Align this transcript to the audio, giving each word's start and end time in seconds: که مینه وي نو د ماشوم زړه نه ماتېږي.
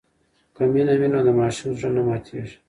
که 0.55 0.63
مینه 0.73 0.95
وي 0.99 1.07
نو 1.13 1.19
د 1.27 1.29
ماشوم 1.39 1.69
زړه 1.79 1.89
نه 1.95 2.01
ماتېږي. 2.07 2.55